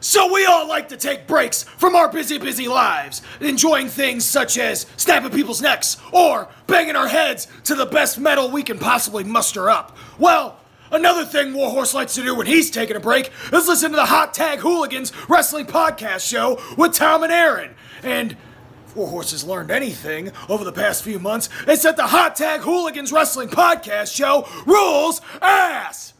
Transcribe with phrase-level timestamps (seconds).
[0.00, 4.56] So we all like to take breaks from our busy, busy lives, enjoying things such
[4.56, 9.24] as snapping people's necks or banging our heads to the best metal we can possibly
[9.24, 9.96] muster up.
[10.18, 10.58] Well,
[10.90, 14.06] another thing Warhorse likes to do when he's taking a break is listen to the
[14.06, 17.74] Hot Tag Hooligans Wrestling Podcast Show with Tom and Aaron.
[18.02, 18.38] And
[18.86, 22.62] if Warhorse has learned anything over the past few months, it's that the Hot Tag
[22.62, 26.14] Hooligans Wrestling Podcast Show rules ass!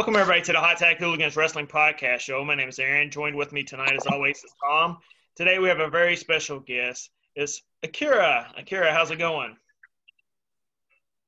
[0.00, 2.42] Welcome everybody to the Hot Tag Hooligans Wrestling Podcast Show.
[2.42, 3.10] My name is Aaron.
[3.10, 4.96] Joined with me tonight, as always, is Tom.
[5.36, 7.10] Today we have a very special guest.
[7.36, 8.50] It's Akira.
[8.56, 9.58] Akira, how's it going?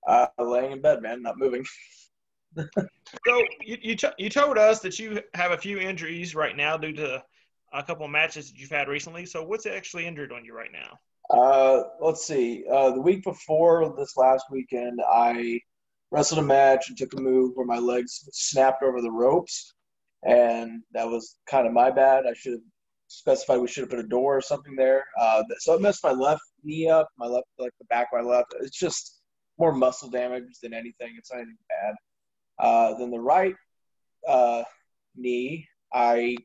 [0.08, 1.66] Uh, laying in bed, man, not moving.
[3.26, 6.78] So you you, t- you told us that you have a few injuries right now
[6.78, 7.22] due to
[7.74, 9.26] a couple of matches that you've had recently.
[9.26, 10.98] So what's actually injured on you right now?
[11.28, 12.64] Uh, let's see.
[12.72, 15.60] Uh, the week before this last weekend, I
[16.12, 19.74] wrestled a match and took a move where my legs snapped over the ropes,
[20.22, 22.24] and that was kind of my bad.
[22.26, 22.60] I should have
[23.08, 25.04] specified we should have put a door or something there.
[25.18, 28.30] Uh, so it messed my left knee up, my left, like the back of my
[28.30, 28.54] left.
[28.60, 29.22] It's just
[29.58, 31.14] more muscle damage than anything.
[31.16, 31.94] It's not anything bad.
[32.58, 33.54] Uh, then the right
[34.28, 34.64] uh,
[35.16, 36.36] knee, I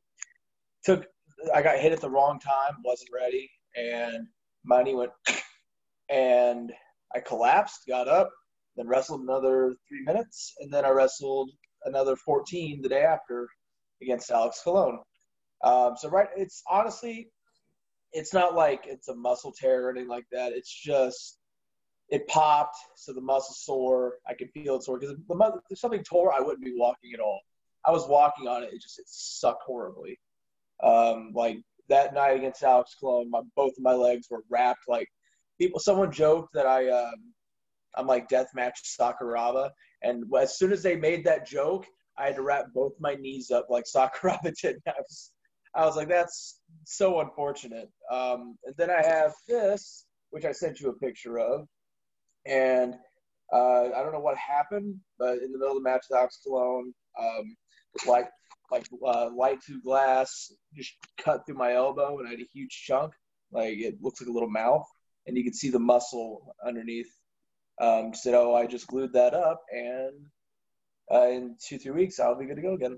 [0.84, 1.06] took,
[1.54, 4.28] I got hit at the wrong time, wasn't ready, and
[4.64, 5.12] my knee went,
[6.10, 6.72] and
[7.14, 8.30] I collapsed, got up,
[8.78, 11.52] then wrestled another three minutes, and then I wrestled
[11.86, 13.48] another 14 the day after
[14.02, 15.00] against Alex Colon.
[15.64, 17.32] Um, so right, it's honestly,
[18.14, 20.54] it's not like it's a muscle tear or anything like that.
[20.54, 21.40] It's just
[22.10, 24.14] it popped, so the muscle sore.
[24.28, 27.12] I could feel it sore because the mu- if something tore, I wouldn't be walking
[27.14, 27.42] at all.
[27.86, 30.20] I was walking on it; it just it sucked horribly.
[30.84, 31.58] Um, like
[31.90, 34.88] that night against Alex Colon, my both of my legs were wrapped.
[34.88, 35.10] Like
[35.60, 37.34] people, someone joked that I um,
[37.98, 39.72] I'm like deathmatch Sakuraba,
[40.04, 41.86] and as soon as they made that joke,
[42.18, 44.78] I had to wrap both my knees up like Sakuraba did.
[44.88, 45.32] I was,
[45.76, 47.90] I was like, that's so unfortunate.
[48.12, 51.68] Um, and then I have this, which I sent you a picture of,
[52.46, 52.96] and
[53.54, 56.92] uh, I don't know what happened, but in the middle of the match, Alex Stallone,
[57.20, 57.56] um,
[58.06, 58.30] like
[58.72, 62.84] like uh, light to glass, just cut through my elbow, and I had a huge
[62.86, 63.14] chunk.
[63.52, 64.86] Like it looks like a little mouth,
[65.26, 67.10] and you can see the muscle underneath.
[67.80, 70.26] Um, oh, I just glued that up, and
[71.12, 72.98] uh, in two three weeks, I'll be good to go again.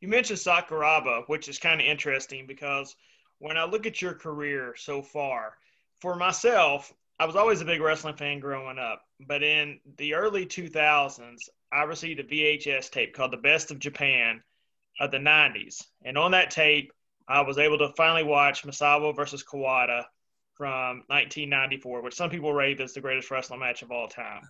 [0.00, 2.94] You mentioned Sakuraba, which is kind of interesting because
[3.38, 5.54] when I look at your career so far,
[6.00, 9.02] for myself, I was always a big wrestling fan growing up.
[9.26, 14.42] But in the early 2000s, I received a VHS tape called The Best of Japan
[15.00, 15.84] of the 90s.
[16.04, 16.92] And on that tape,
[17.28, 20.04] I was able to finally watch Misawa versus Kawada
[20.56, 24.42] from 1994, which some people rate as the greatest wrestling match of all time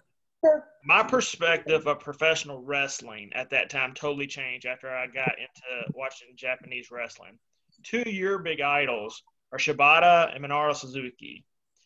[0.85, 6.29] my perspective of professional wrestling at that time totally changed after I got into watching
[6.37, 7.39] Japanese wrestling.
[7.83, 9.23] Two of your big idols
[9.53, 11.45] are Shibata and Minoru Suzuki.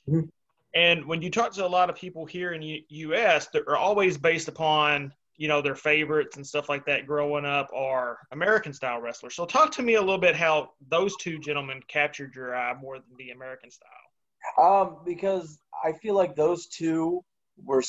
[0.09, 0.29] Mhm.
[0.75, 4.19] And when you talk to a lot of people here in U- U.S., they're always
[4.19, 9.01] based upon you know their favorites and stuff like that growing up are American style
[9.01, 9.37] wrestlers.
[9.37, 12.99] So talk to me a little bit how those two gentlemen captured your eye more
[12.99, 14.08] than the American style.
[14.57, 17.25] Um, because I feel like those two
[17.65, 17.83] were,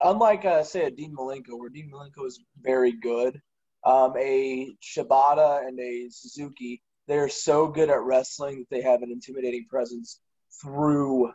[0.00, 3.40] unlike uh, say a Dean Malenko, where Dean Malenko is very good.
[3.84, 9.10] Um, a Shibata and a Suzuki, they're so good at wrestling that they have an
[9.10, 10.20] intimidating presence
[10.62, 11.32] through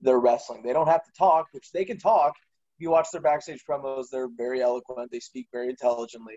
[0.00, 0.62] their wrestling.
[0.62, 2.34] They don't have to talk, which they can talk.
[2.76, 5.10] If you watch their backstage promos, they're very eloquent.
[5.10, 6.36] They speak very intelligently.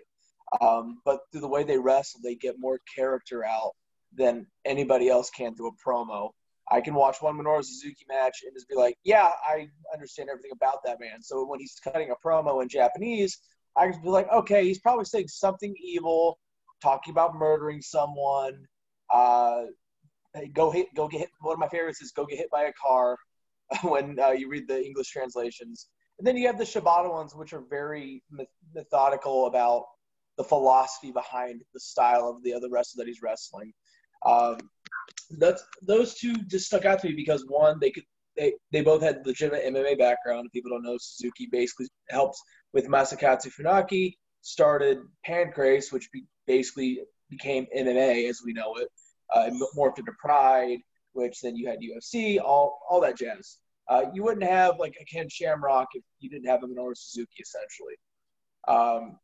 [0.60, 3.72] Um, but through the way they wrestle, they get more character out
[4.14, 6.30] than anybody else can through a promo.
[6.70, 10.52] I can watch one Minoru Suzuki match and just be like, yeah, I understand everything
[10.52, 11.20] about that man.
[11.20, 13.38] So when he's cutting a promo in Japanese,
[13.76, 16.38] I can be like, okay, he's probably saying something evil,
[16.80, 18.66] talking about murdering someone.
[19.12, 19.64] Uh,
[20.54, 21.30] go hit, go get hit.
[21.40, 23.16] One of my favorites is go get hit by a car
[23.82, 25.88] when uh, you read the English translations.
[26.18, 29.84] And then you have the Shibata ones, which are very me- methodical about
[30.36, 33.72] the philosophy behind the style of the other wrestler that he's wrestling.
[34.24, 34.58] Um,
[35.38, 38.04] that's those two just stuck out to me because one, they could
[38.36, 40.46] they, they both had legitimate MMA background.
[40.46, 42.38] If people don't know, Suzuki basically helped
[42.72, 48.88] with Masakatsu Funaki, started Pancrase, which be, basically became MMA as we know it.
[49.34, 50.78] Uh, it morphed into Pride,
[51.12, 53.58] which then you had UFC, all all that jazz.
[53.88, 57.42] Uh, you wouldn't have like a Ken Shamrock if you didn't have a Minoru Suzuki,
[57.42, 57.94] essentially.
[58.68, 59.18] Um,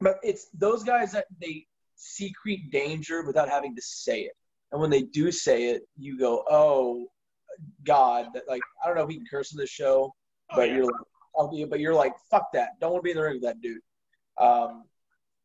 [0.00, 1.66] but it's those guys that they
[1.96, 4.32] secret danger without having to say it.
[4.72, 7.06] And when they do say it, you go, "Oh
[7.84, 10.14] God!" That like I don't know if we can curse in this show,
[10.50, 10.76] Oh, but yeah.
[10.76, 12.70] you're like, but you're like, "Fuck that!
[12.80, 13.80] Don't want to be in the ring with that dude."
[14.40, 14.84] Um,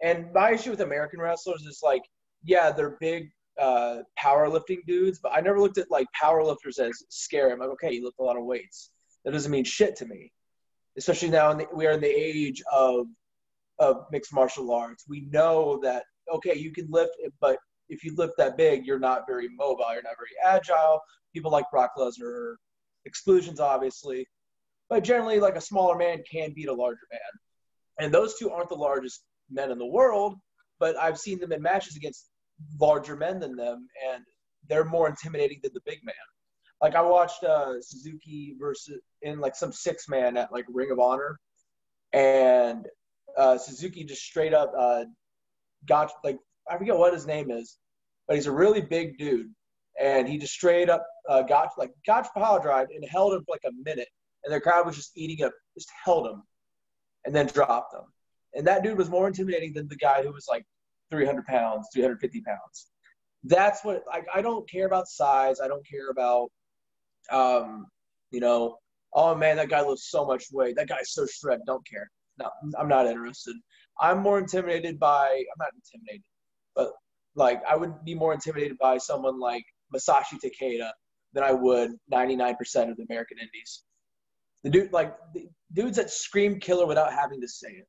[0.02, 2.04] and my issue with American wrestlers is like,
[2.44, 3.30] yeah, they're big
[3.60, 7.52] uh, powerlifting dudes, but I never looked at like powerlifters as scary.
[7.52, 8.92] I'm like, okay, you lift a lot of weights.
[9.24, 10.32] That doesn't mean shit to me,
[10.98, 13.08] especially now in the, we are in the age of
[13.80, 15.06] of mixed martial arts.
[15.08, 17.58] We know that okay, you can lift, but
[17.90, 19.86] if you lift that big, you're not very mobile.
[19.92, 21.02] You're not very agile.
[21.34, 22.56] People like Brock Lesnar,
[23.06, 24.28] exclusions obviously,
[24.90, 27.20] but generally, like a smaller man can beat a larger man.
[28.00, 30.36] And those two aren't the largest men in the world,
[30.80, 32.30] but I've seen them in matches against
[32.80, 34.24] larger men than them, and
[34.70, 36.16] they're more intimidating than the big man.
[36.82, 41.00] Like I watched uh, Suzuki versus in like some six man at like Ring of
[41.00, 41.40] Honor,
[42.12, 42.86] and
[43.38, 45.06] uh, Suzuki just straight up uh,
[45.88, 46.38] got like
[46.70, 47.78] I forget what his name is,
[48.28, 49.52] but he's a really big dude,
[50.00, 53.54] and he just straight up uh, got like got power drive and held him for
[53.56, 54.08] like a minute,
[54.44, 56.44] and the crowd was just eating up, just held him,
[57.26, 58.06] and then dropped him,
[58.54, 60.66] and that dude was more intimidating than the guy who was like
[61.12, 62.88] 300 pounds, 350 pounds.
[63.44, 65.60] That's what like I don't care about size.
[65.62, 66.50] I don't care about,
[67.32, 67.88] um,
[68.32, 68.78] you know,
[69.14, 70.76] oh man, that guy lifts so much weight.
[70.76, 71.66] That guy's so shredded.
[71.66, 72.10] Don't care.
[72.40, 72.50] No,
[72.80, 73.56] I'm not interested.
[74.00, 75.28] I'm more intimidated by.
[75.28, 76.24] I'm not intimidated,
[76.76, 76.92] but
[77.36, 80.90] like I would be more intimidated by someone like Masashi Takeda
[81.34, 82.56] than I would 99%
[82.90, 83.84] of the American Indies.
[84.64, 87.88] The dude, like the dudes that scream killer without having to say it.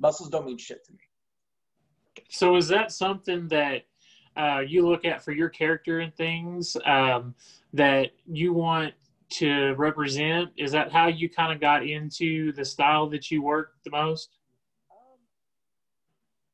[0.00, 0.98] Muscles don't mean shit to me.
[2.28, 3.82] So is that something that
[4.36, 7.34] uh, you look at for your character and things um,
[7.72, 8.94] that you want
[9.30, 10.50] to represent?
[10.56, 14.30] Is that how you kind of got into the style that you work the most?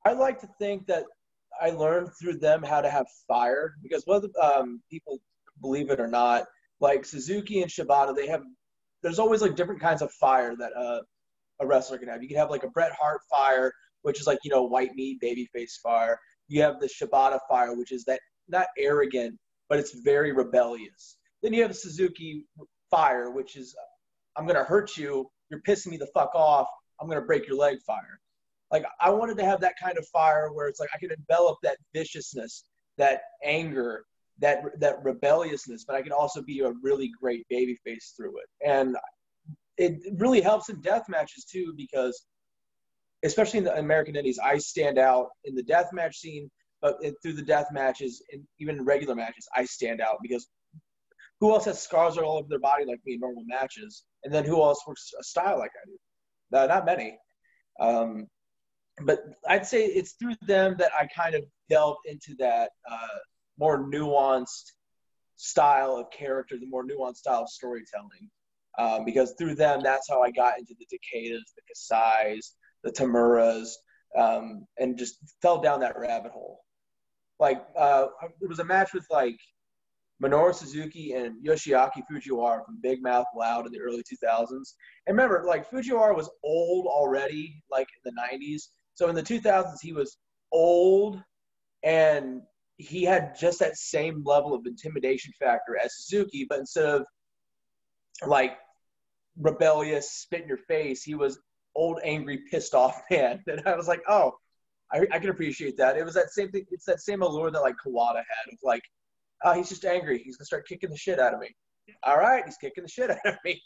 [0.05, 1.05] I like to think that
[1.60, 5.20] I learned through them how to have fire because whether um, people
[5.60, 6.44] believe it or not,
[6.81, 8.43] like Suzuki and Shibata, they have
[9.02, 11.00] there's always like different kinds of fire that uh,
[11.60, 12.22] a wrestler can have.
[12.22, 13.72] You can have like a Bret Hart fire,
[14.02, 16.19] which is like you know white meat baby face fire.
[16.49, 19.38] You have the Shibata fire, which is that not arrogant,
[19.69, 21.16] but it's very rebellious.
[21.43, 22.46] Then you have Suzuki
[22.90, 23.75] fire, which is
[24.37, 25.31] I'm gonna hurt you.
[25.50, 26.69] You're pissing me the fuck off.
[27.00, 28.20] I'm gonna break your leg fire.
[28.72, 31.58] Like I wanted to have that kind of fire where it's like I could envelop
[31.62, 32.64] that viciousness,
[32.96, 34.04] that anger,
[34.38, 38.69] that that rebelliousness, but I could also be a really great baby face through it.
[38.69, 38.96] And
[39.76, 42.24] it really helps in death matches too because
[43.24, 47.14] especially in the American Indies, I stand out in the death match scene, but it,
[47.22, 50.48] through the death matches and even regular matches, I stand out because
[51.40, 54.04] who else has scars all over their body like me in normal matches?
[54.24, 55.98] And then who else works a style like I do?
[56.50, 57.19] No, not many.
[57.80, 58.26] Um,
[59.04, 63.19] but I'd say it's through them that I kind of delved into that uh,
[63.58, 64.72] more nuanced
[65.37, 68.31] style of character, the more nuanced style of storytelling.
[68.78, 71.62] Um, because through them, that's how I got into the Takedas, the
[71.94, 72.52] Kasais,
[72.82, 73.69] the Tamuras,
[74.19, 76.60] um, and just fell down that rabbit hole.
[77.38, 78.06] Like uh,
[78.40, 79.37] there was a match with like
[80.22, 84.48] Minoru Suzuki and Yoshiaki Fujiwara from Big Mouth Loud in the early 2000s.
[85.06, 88.69] And remember, like Fujiwara was old already, like in the 90s.
[88.94, 90.19] So in the 2000s, he was
[90.53, 91.22] old
[91.82, 92.43] and
[92.77, 97.06] he had just that same level of intimidation factor as Suzuki, but instead of
[98.27, 98.56] like
[99.39, 101.39] rebellious, spit in your face, he was
[101.75, 103.43] old, angry, pissed off man.
[103.46, 104.34] And I was like, oh,
[104.93, 105.96] I, I can appreciate that.
[105.96, 106.67] It was that same thing.
[106.70, 108.82] It's that same allure that like Kawada had of like,
[109.44, 110.19] oh, he's just angry.
[110.19, 111.49] He's gonna start kicking the shit out of me.
[112.05, 113.61] All right, he's kicking the shit out of me.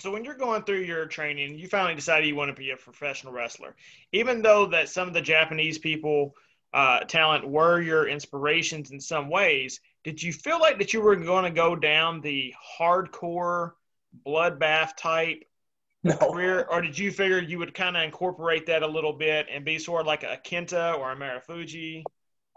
[0.00, 2.76] So when you're going through your training, you finally decided you want to be a
[2.76, 3.74] professional wrestler.
[4.12, 6.34] Even though that some of the Japanese people
[6.72, 11.16] uh, talent were your inspirations in some ways, did you feel like that you were
[11.16, 13.72] going to go down the hardcore
[14.26, 15.42] bloodbath type
[16.04, 19.46] No, career, or did you figure you would kind of incorporate that a little bit
[19.52, 22.04] and be sort of like a Kenta or a Marufuji?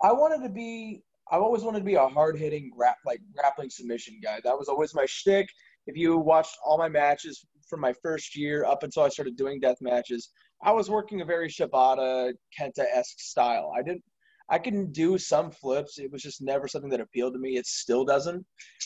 [0.03, 1.03] I wanted to be.
[1.31, 4.41] I've always wanted to be a hard hitting grap like grappling submission guy.
[4.43, 5.49] That was always my shtick.
[5.87, 9.59] If you watched all my matches from my first year up until I started doing
[9.59, 10.29] death matches,
[10.63, 13.71] I was working a very Shibata Kenta esque style.
[13.77, 14.03] I didn't.
[14.49, 15.97] I can do some flips.
[15.97, 17.55] It was just never something that appealed to me.
[17.55, 18.45] It still doesn't.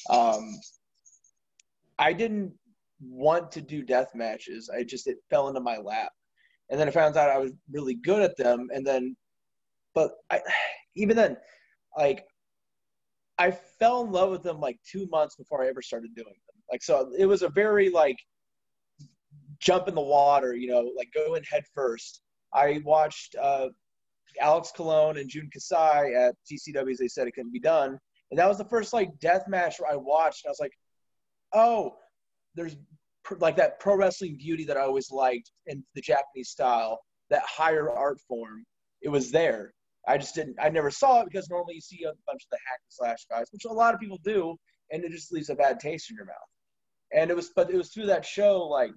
[0.10, 0.60] Um,
[1.98, 2.54] I didn't
[3.02, 4.70] want to do death matches.
[4.70, 6.12] I just it fell into my lap,
[6.70, 8.68] and then I found out I was really good at them.
[8.74, 9.16] And then,
[9.94, 10.42] but I,
[10.96, 11.36] even then,
[11.98, 12.26] like
[13.38, 16.36] I fell in love with them like two months before I ever started doing.
[16.72, 18.18] Like so, it was a very like
[19.60, 22.22] jump in the water, you know, like go in head first.
[22.54, 23.70] I watched uh,
[24.42, 26.98] Alex Colon and Jun Kasai at TCW.
[26.98, 28.00] They said it couldn't be done,
[28.32, 30.46] and that was the first like death match I watched.
[30.46, 30.74] And I was like,
[31.54, 31.96] oh,
[32.56, 32.76] there's
[33.24, 37.44] pr- like that pro wrestling beauty that I always liked in the Japanese style, that
[37.44, 38.66] higher art form.
[39.02, 39.74] It was there.
[40.08, 40.58] I just didn't.
[40.62, 43.26] I never saw it because normally you see a bunch of the hack and slash
[43.30, 44.56] guys, which a lot of people do,
[44.92, 46.36] and it just leaves a bad taste in your mouth.
[47.16, 48.68] And it was, but it was through that show.
[48.68, 48.92] Like,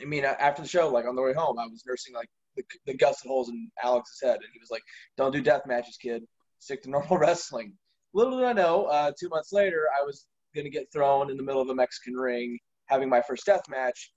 [0.00, 2.62] I mean, after the show, like on the way home, I was nursing like the,
[2.86, 4.82] the gusset holes in Alex's head, and he was like,
[5.16, 6.24] "Don't do death matches, kid.
[6.58, 7.72] Stick to normal wrestling."
[8.12, 11.42] Little did I know, uh, two months later, I was gonna get thrown in the
[11.42, 14.12] middle of a Mexican ring, having my first death match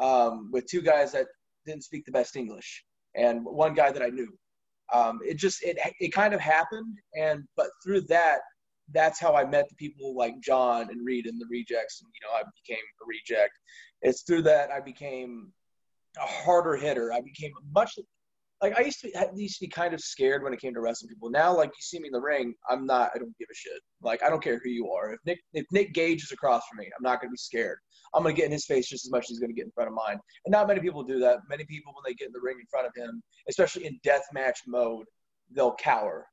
[0.00, 1.26] um, with two guys that
[1.66, 2.84] didn't speak the best English,
[3.14, 4.32] and one guy that I knew.
[4.92, 8.40] Um, it just it it kind of happened, and but through that,
[8.92, 12.20] that's how I met the people like John and Reed and the rejects, and you
[12.26, 13.52] know I became a reject.
[14.02, 15.52] It's through that I became
[16.16, 17.12] a harder hitter.
[17.12, 17.98] I became much
[18.62, 20.80] like I used to be, used to be kind of scared when it came to
[20.80, 21.30] wrestling people.
[21.30, 23.10] Now, like you see me in the ring, I'm not.
[23.14, 23.80] I don't give a shit.
[24.02, 25.14] Like I don't care who you are.
[25.14, 27.78] If Nick if Nick Gage is across from me, I'm not gonna be scared.
[28.14, 29.88] I'm gonna get in his face just as much as he's gonna get in front
[29.88, 30.18] of mine.
[30.44, 31.38] And not many people do that.
[31.48, 34.24] Many people, when they get in the ring in front of him, especially in death
[34.34, 35.06] match mode,
[35.54, 36.26] they'll cower.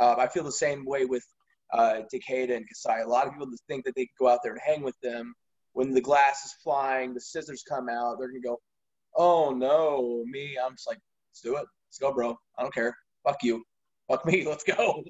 [0.00, 1.24] Uh, I feel the same way with
[1.72, 3.02] uh, and Kasai.
[3.02, 5.34] A lot of people think that they can go out there and hang with them.
[5.72, 8.60] When the glass is flying, the scissors come out, they're gonna go,
[9.16, 10.98] "Oh no, me!" I'm just like,
[11.32, 11.66] Let's do it.
[11.88, 12.36] Let's go, bro.
[12.58, 12.94] I don't care.
[13.24, 13.64] Fuck you.
[14.06, 14.44] Fuck me.
[14.46, 15.02] Let's go.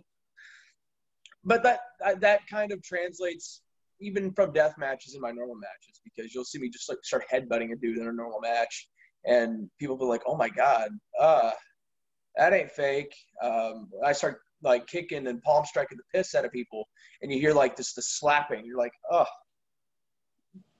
[1.45, 1.81] But that
[2.21, 3.62] that kind of translates
[4.00, 7.25] even from death matches in my normal matches because you'll see me just like start
[7.33, 8.88] headbutting a dude in a normal match,
[9.25, 11.50] and people be like, "Oh my god, uh,
[12.37, 16.52] that ain't fake." Um, I start like kicking and palm striking the piss out of
[16.52, 16.88] people,
[17.21, 18.64] and you hear like this the slapping.
[18.64, 19.26] You're like, "Oh."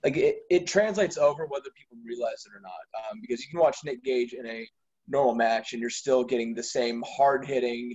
[0.04, 2.72] Like it, it translates over whether people realize it or not,
[3.08, 4.66] um, because you can watch Nick Gage in a
[5.06, 7.94] normal match and you're still getting the same hard hitting,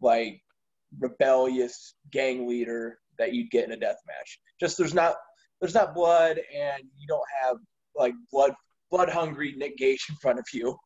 [0.00, 0.40] like
[0.98, 4.40] rebellious gang leader that you'd get in a death match.
[4.60, 5.14] Just there's not
[5.60, 7.56] there's not blood and you don't have
[7.96, 8.52] like blood
[8.90, 10.76] blood hungry Nick Gage in front of you.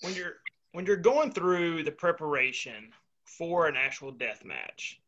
[0.00, 0.34] When you're
[0.74, 2.92] when you're going through the preparation
[3.24, 5.00] for an actual death match,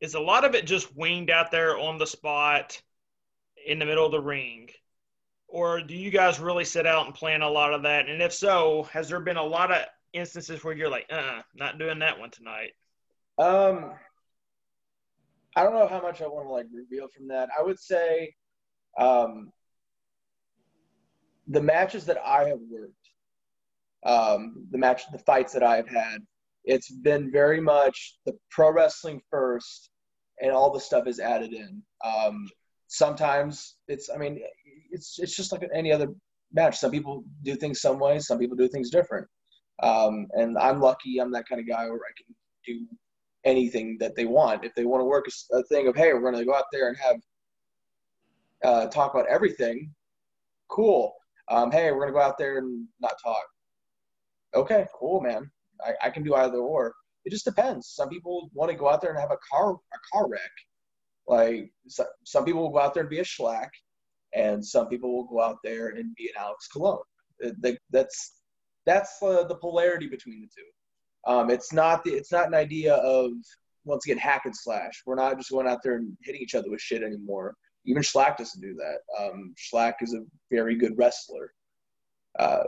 [0.00, 2.80] is a lot of it just winged out there on the spot
[3.66, 4.70] in the middle of the ring?
[5.48, 8.08] or do you guys really sit out and plan a lot of that?
[8.08, 11.78] And if so, has there been a lot of instances where you're like, uh, not
[11.78, 12.72] doing that one tonight?
[13.38, 13.92] Um,
[15.54, 17.48] I don't know how much I want to like reveal from that.
[17.58, 18.34] I would say,
[18.98, 19.52] um,
[21.48, 23.05] the matches that I have worked,
[24.06, 26.18] um, the match, the fights that I have had,
[26.64, 29.90] it's been very much the pro wrestling first,
[30.40, 31.82] and all the stuff is added in.
[32.04, 32.48] Um,
[32.88, 34.40] sometimes it's, I mean,
[34.90, 36.08] it's it's just like any other
[36.52, 36.78] match.
[36.78, 39.26] Some people do things some way, some people do things different.
[39.82, 41.18] Um, and I'm lucky.
[41.18, 42.34] I'm that kind of guy where I can
[42.64, 42.86] do
[43.44, 44.64] anything that they want.
[44.64, 46.64] If they want to work a, a thing of, hey, we're going to go out
[46.72, 47.16] there and have
[48.64, 49.92] uh, talk about everything,
[50.68, 51.14] cool.
[51.48, 53.44] Um, hey, we're going to go out there and not talk.
[54.56, 55.50] Okay, cool, man.
[55.84, 56.94] I, I can do either or.
[57.24, 57.88] It just depends.
[57.88, 60.40] Some people want to go out there and have a car a car wreck.
[61.28, 63.68] Like so, some people will go out there and be a Shlak
[64.34, 66.98] and some people will go out there and be an Alex Colon.
[67.90, 68.40] That's
[68.84, 71.32] that's uh, the polarity between the two.
[71.32, 73.32] Um, it's not the, it's not an idea of
[73.84, 75.02] once again hack and slash.
[75.04, 77.56] We're not just going out there and hitting each other with shit anymore.
[77.84, 78.98] Even Shlak doesn't do that.
[79.20, 81.52] Um, Shlak is a very good wrestler.
[82.38, 82.64] Uh,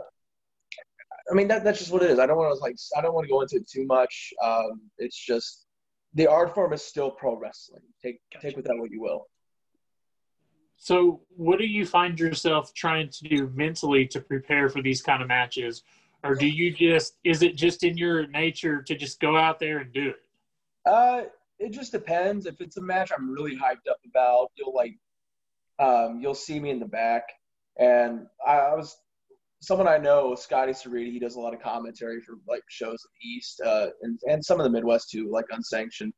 [1.29, 2.19] I mean that, that's just what it is.
[2.19, 4.33] I don't want to like I don't want to go into it too much.
[4.43, 5.65] Um, it's just
[6.13, 7.83] the art form is still pro wrestling.
[8.01, 8.47] Take gotcha.
[8.47, 9.27] take with that what you will.
[10.81, 15.21] So, what do you find yourself trying to do mentally to prepare for these kind
[15.21, 15.83] of matches?
[16.23, 19.79] Or do you just, is it just in your nature to just go out there
[19.79, 20.15] and do it?
[20.85, 21.23] Uh,
[21.59, 22.45] it just depends.
[22.45, 24.97] If it's a match I'm really hyped up about, you'll like,
[25.79, 27.23] um, you'll see me in the back.
[27.77, 28.97] And I, I was,
[29.61, 33.09] someone I know, Scotty Cerriti, he does a lot of commentary for like shows in
[33.19, 36.13] the East uh, and, and some of the Midwest too, like unsanctioned.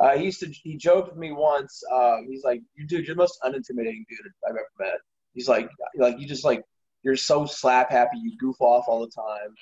[0.00, 1.82] Uh, he used to he joked with me once.
[1.92, 4.98] Um, he's like, "You dude, you're the most unintimidating dude I've ever met."
[5.34, 6.62] He's like, like you just like
[7.02, 9.54] you're so slap happy, you goof off all the time.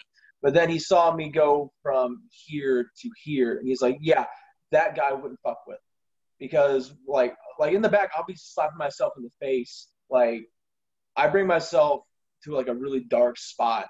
[0.42, 4.24] But then he saw me go from here to here, and he's like, "Yeah,
[4.72, 5.80] that guy wouldn't fuck with,"
[6.38, 9.88] because like like in the back, I'll be slapping myself in the face.
[10.08, 10.42] Like
[11.16, 12.02] I bring myself
[12.44, 13.86] to like a really dark spot,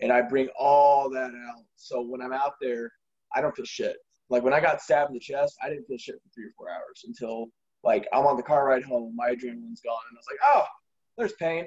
[0.00, 1.64] and I bring all that out.
[1.76, 2.90] So when I'm out there,
[3.34, 3.96] I don't feel shit.
[4.30, 6.52] Like when I got stabbed in the chest, I didn't feel shit for three or
[6.56, 7.48] four hours until
[7.84, 10.64] like I'm on the car ride home, my adrenaline's gone, and I was like, oh,
[11.18, 11.66] there's pain.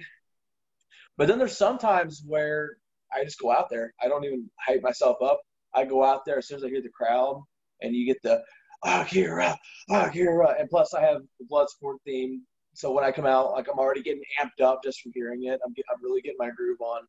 [1.18, 2.78] But then there's sometimes where
[3.14, 3.94] I just go out there.
[4.02, 5.42] I don't even hype myself up.
[5.74, 7.42] I go out there as soon as I hear the crowd,
[7.82, 8.42] and you get the
[8.84, 9.58] oh, Akira,
[9.90, 12.42] Akira, oh, and plus I have the Bloodsport theme.
[12.76, 15.60] So when I come out, like I'm already getting amped up just from hearing it.
[15.66, 17.04] I'm, I'm really getting my groove on.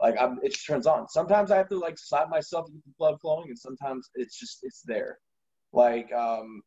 [0.00, 1.08] Like I'm, it just turns on.
[1.08, 4.38] Sometimes I have to like slap myself to get the blood flowing, and sometimes it's
[4.38, 5.18] just it's there.
[5.72, 6.60] Like um,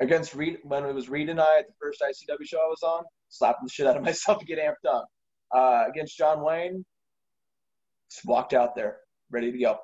[0.00, 2.82] against Reed when it was Reed and I at the first ICW show I was
[2.82, 5.06] on, slapping the shit out of myself to get amped up.
[5.54, 6.84] Uh, against John Wayne,
[8.10, 8.96] just walked out there
[9.30, 9.78] ready to go.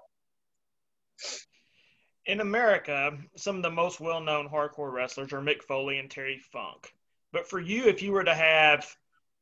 [2.24, 6.40] In America, some of the most well known hardcore wrestlers are Mick Foley and Terry
[6.52, 6.90] Funk.
[7.32, 8.86] But for you, if you were to have,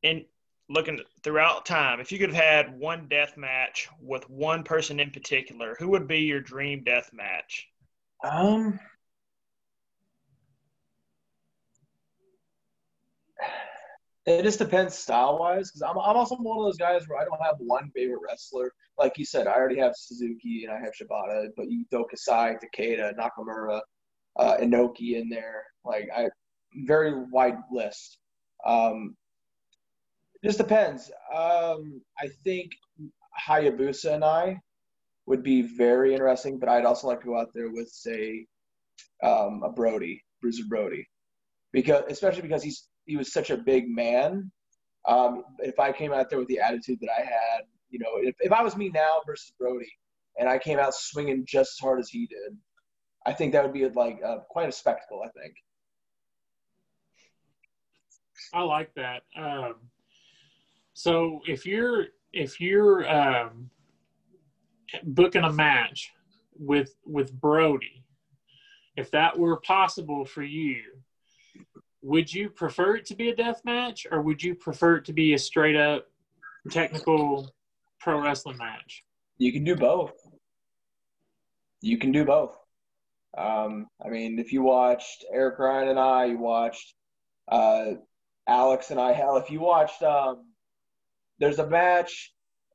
[0.03, 0.25] in
[0.69, 5.11] looking throughout time, if you could have had one death match with one person in
[5.11, 7.67] particular, who would be your dream death match?
[8.23, 8.79] Um,
[14.27, 17.25] it just depends style wise because I'm, I'm also one of those guys where I
[17.25, 18.73] don't have one favorite wrestler.
[18.99, 22.57] Like you said, I already have Suzuki and I have Shibata, but you throw Kasai,
[22.57, 23.81] Takeda, Nakamura,
[24.37, 25.65] uh, Inoki in there.
[25.85, 26.29] Like I,
[26.75, 28.19] very wide list.
[28.65, 29.17] Um,
[30.45, 31.11] just depends.
[31.35, 32.73] Um, I think
[33.47, 34.61] Hayabusa and I
[35.27, 38.47] would be very interesting, but I'd also like to go out there with say
[39.23, 41.07] um, a Brody, Bruiser Brody,
[41.73, 44.51] because especially because he's he was such a big man.
[45.07, 48.35] Um, if I came out there with the attitude that I had, you know, if,
[48.41, 49.91] if I was me now versus Brody,
[50.39, 52.57] and I came out swinging just as hard as he did,
[53.27, 55.23] I think that would be like uh, quite a spectacle.
[55.25, 55.55] I think.
[58.53, 59.23] I like that.
[59.37, 59.75] Um,
[60.95, 63.71] so if you're if you're um,
[65.05, 66.13] booking a match
[66.59, 68.05] with with Brody,
[68.97, 70.83] if that were possible for you,
[72.03, 75.13] would you prefer it to be a death match or would you prefer it to
[75.13, 76.07] be a straight up
[76.71, 77.55] technical
[78.01, 79.05] pro wrestling match?
[79.39, 80.15] You can do both.
[81.81, 82.57] You can do both.
[83.37, 86.95] Um, I mean, if you watched Eric Ryan and I, you watched
[87.47, 87.93] uh,
[88.49, 89.13] Alex and I.
[89.13, 90.47] Hell, if you watched, um,
[91.39, 92.33] there's a match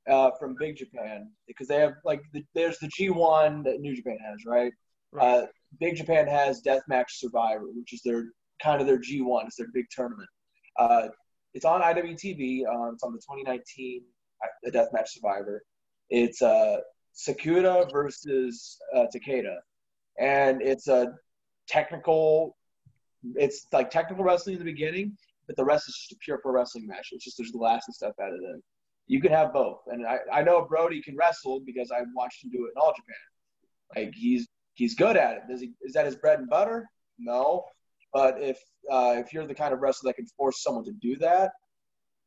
[0.10, 4.18] uh, from Big Japan because they have like the, there's the G1 that New Japan
[4.24, 4.72] has, right?
[5.12, 5.26] right.
[5.26, 5.46] Uh,
[5.80, 8.26] Big Japan has Deathmatch Survivor, which is their
[8.62, 9.48] kind of their G1.
[9.48, 10.30] It's their big tournament.
[10.78, 11.08] Uh,
[11.54, 12.62] it's on IWTV.
[12.68, 14.04] Um, it's on the 2019
[14.44, 15.64] uh, Deathmatch Survivor.
[16.10, 16.78] It's uh,
[17.14, 19.56] Sakura versus uh, Takeda,
[20.20, 21.14] and it's a
[21.68, 22.56] technical.
[23.36, 26.52] It's like technical wrestling in the beginning, but the rest is just a pure pro
[26.52, 27.10] wrestling match.
[27.12, 28.62] It's just there's glass and stuff added in.
[29.08, 32.52] You could have both, and I, I know Brody can wrestle because I watched him
[32.52, 34.06] do it in All Japan.
[34.06, 35.42] Like he's he's good at it.
[35.50, 35.74] Does he?
[35.82, 36.88] Is that his bread and butter?
[37.20, 37.64] No,
[38.14, 38.58] but if
[38.90, 41.52] uh, if you're the kind of wrestler that can force someone to do that,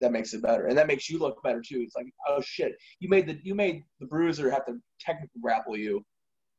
[0.00, 1.80] that makes it better, and that makes you look better too.
[1.80, 5.76] It's like, oh shit, you made the you made the bruiser have to technically grapple
[5.76, 6.04] you,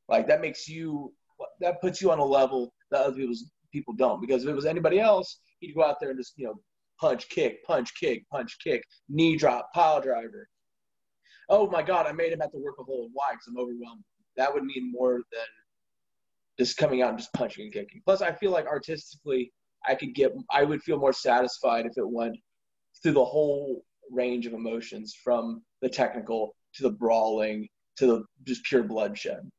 [0.10, 1.13] like that makes you
[1.62, 4.21] that puts you on a level that other people's people don't.
[4.21, 6.55] Because if it was anybody else, he'd go out there and just you know
[6.99, 10.47] punch, kick, punch, kick, punch, kick, knee drop, pile driver.
[11.49, 14.03] Oh my god, I made him have to work a whole why because I'm overwhelmed.
[14.35, 15.45] That would mean more than
[16.59, 18.01] just coming out and just punching and kicking.
[18.05, 19.51] Plus, I feel like artistically,
[19.87, 22.35] I could get, I would feel more satisfied if it went
[23.01, 28.63] through the whole range of emotions from the technical to the brawling to the just
[28.65, 29.49] pure bloodshed.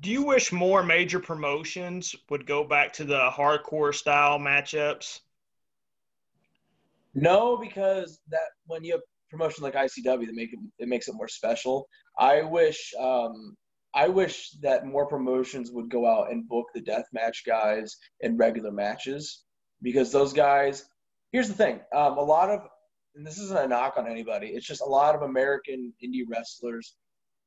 [0.00, 5.20] Do you wish more major promotions would go back to the hardcore style matchups?
[7.14, 11.14] No, because that when you have promotion like ICW, that make it it makes it
[11.14, 11.88] more special.
[12.18, 13.56] I wish um,
[13.94, 18.36] I wish that more promotions would go out and book the death match guys in
[18.36, 19.44] regular matches
[19.82, 20.86] because those guys.
[21.30, 22.60] Here's the thing: um, a lot of,
[23.14, 24.48] and this isn't a knock on anybody.
[24.48, 26.96] It's just a lot of American indie wrestlers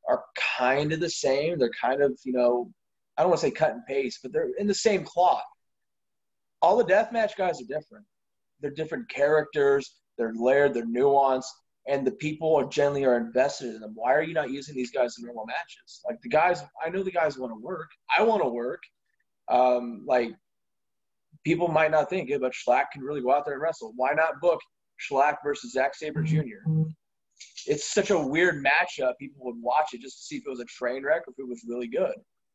[0.08, 0.24] are
[0.58, 1.60] kind of the same.
[1.60, 2.72] They're kind of, you know,
[3.18, 5.44] I don't want to say cut and paste, but they're in the same cloth.
[6.62, 8.06] All the death match guys are different.
[8.62, 9.96] They're different characters.
[10.18, 10.74] They're layered.
[10.74, 11.46] They're nuanced
[11.88, 13.94] and the people are generally are invested in them.
[13.96, 16.02] Why are you not using these guys in normal matches?
[16.06, 17.90] Like the guys, I know the guys want to work.
[18.16, 18.84] I want to work.
[19.50, 20.32] Um, like
[21.46, 23.94] people might not think it, but Shlak can really go out there and wrestle.
[23.96, 24.60] Why not book
[25.10, 26.68] Shlak versus Zack Sabre Jr.?
[27.66, 29.14] It's such a weird matchup.
[29.20, 31.40] People would watch it just to see if it was a train wreck or if
[31.40, 32.14] it was really good.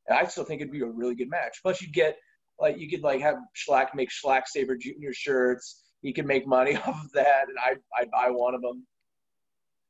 [0.08, 1.58] And I still think it'd be a really good match.
[1.62, 2.16] Plus, you'd get
[2.58, 5.12] like you could like have Shlak make Shlak Sabre Jr.
[5.12, 5.82] shirts.
[6.02, 8.86] He could make money off of that, and I I buy one of them.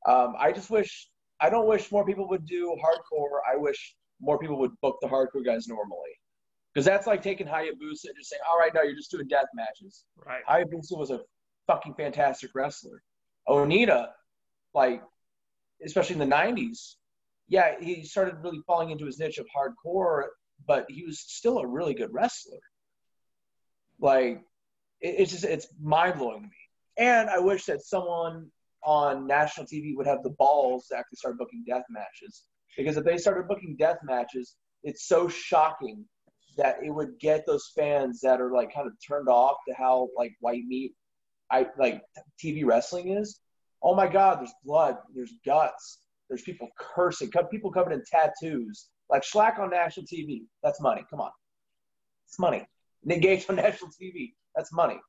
[0.05, 3.39] Um, I just wish I don't wish more people would do hardcore.
[3.51, 6.11] I wish more people would book the hardcore guys normally.
[6.73, 9.45] Because that's like taking Hayabusa and just saying, all right, no, you're just doing death
[9.53, 10.05] matches.
[10.17, 10.41] Right.
[10.49, 11.19] Hayabusa was a
[11.67, 13.03] fucking fantastic wrestler.
[13.47, 14.07] Onita,
[14.73, 15.01] like,
[15.85, 16.95] especially in the '90s,
[17.47, 20.23] yeah, he started really falling into his niche of hardcore,
[20.67, 22.59] but he was still a really good wrestler.
[23.99, 24.41] Like,
[25.01, 26.53] it, it's just it's mind blowing to me.
[26.97, 28.49] And I wish that someone
[28.83, 32.43] on national TV would have the balls to actually start booking death matches.
[32.77, 36.05] Because if they started booking death matches, it's so shocking
[36.57, 40.09] that it would get those fans that are like kind of turned off to how
[40.15, 40.93] like white meat
[41.49, 42.01] I like
[42.43, 43.39] TV wrestling is.
[43.83, 48.87] Oh my God, there's blood, there's guts, there's people cursing, people covered in tattoos.
[49.09, 51.03] Like Shlak on national TV, that's money.
[51.09, 51.31] Come on,
[52.27, 52.65] it's money.
[53.03, 54.99] Nick Gage on national TV, that's money.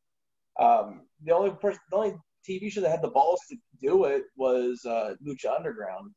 [0.59, 2.17] Um, the only person, the only
[2.49, 6.11] TV show that had the balls to do it was uh, Lucha Underground,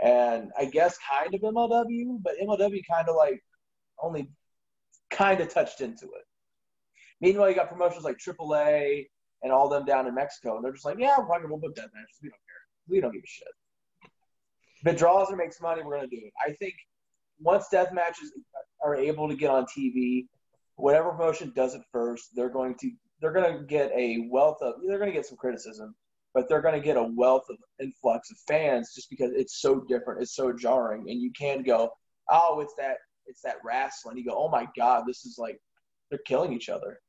[0.00, 3.42] and I guess kind of MLW, but MLW kind of like
[4.00, 4.30] only
[5.10, 6.24] kind of touched into it.
[7.20, 9.06] Meanwhile, you got promotions like AAA
[9.42, 12.18] and all them down in Mexico, and they're just like, yeah, to book death matches.
[12.22, 12.88] We don't care.
[12.88, 13.48] We don't give a shit.
[14.82, 16.32] If it draws and makes money, we're to do it.
[16.44, 16.74] I think
[17.40, 18.32] once death matches
[18.82, 20.26] are able to get on TV,
[20.76, 24.74] whatever promotion does it first, they're going to they're going to get a wealth of
[24.86, 25.94] they're going to get some criticism,
[26.34, 29.80] but they're going to get a wealth of influx of fans just because it's so
[29.88, 31.90] different, it's so jarring, and you can go,
[32.30, 34.16] oh, it's that it's that wrestling.
[34.16, 35.58] You go, oh my god, this is like
[36.10, 37.00] they're killing each other.